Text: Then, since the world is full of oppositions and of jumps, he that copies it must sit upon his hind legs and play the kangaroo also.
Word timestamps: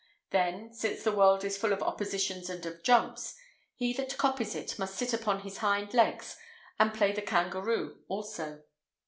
Then, 0.31 0.73
since 0.73 1.03
the 1.03 1.11
world 1.11 1.43
is 1.43 1.59
full 1.59 1.71
of 1.73 1.83
oppositions 1.83 2.49
and 2.49 2.65
of 2.65 2.81
jumps, 2.81 3.35
he 3.75 3.93
that 3.93 4.17
copies 4.17 4.55
it 4.55 4.79
must 4.79 4.95
sit 4.95 5.13
upon 5.13 5.41
his 5.41 5.57
hind 5.57 5.93
legs 5.93 6.37
and 6.79 6.91
play 6.91 7.11
the 7.11 7.21
kangaroo 7.21 7.99
also. 8.07 8.63